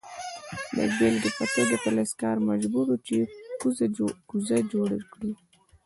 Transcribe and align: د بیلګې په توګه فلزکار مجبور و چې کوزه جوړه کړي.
د 0.75 0.77
بیلګې 0.97 1.31
په 1.37 1.45
توګه 1.55 1.75
فلزکار 1.83 2.37
مجبور 2.49 2.85
و 2.89 2.97
چې 3.07 3.17
کوزه 4.29 4.59
جوړه 4.71 4.97
کړي. 5.11 5.33